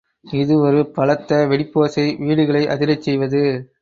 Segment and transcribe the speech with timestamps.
[0.33, 3.43] இது ஒரு பலத்த வெடிப்போசை வீடுகளை அதிரச் செய்வது.